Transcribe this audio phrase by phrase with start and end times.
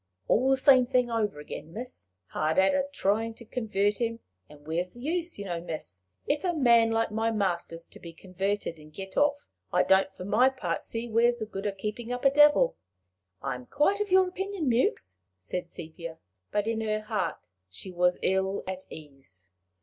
[0.27, 2.09] "All the same thing over again, miss!
[2.29, 4.19] hard at it a tryin' to convert 'im!
[4.49, 6.05] And where's the use, you know, miss?
[6.25, 10.25] If a man like my master's to be converted and get off, I don't for
[10.25, 12.77] my part see where's the good o' keepin' up a devil."
[13.43, 16.17] "I am quite of your opinion, Mewks," said Sepia.
[16.51, 19.51] But in her heart she was ill at ease.